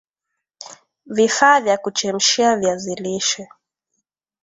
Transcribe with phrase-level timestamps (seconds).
[1.05, 3.47] vifaa vya kuchemshia viazi lishe